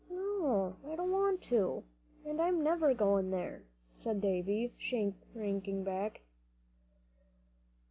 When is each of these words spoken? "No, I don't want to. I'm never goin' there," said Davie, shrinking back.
"No, 0.09 0.77
I 0.83 0.95
don't 0.95 1.11
want 1.11 1.43
to. 1.43 1.83
I'm 2.27 2.63
never 2.63 2.95
goin' 2.95 3.29
there," 3.29 3.65
said 3.95 4.19
Davie, 4.19 4.73
shrinking 4.79 5.83
back. 5.83 6.21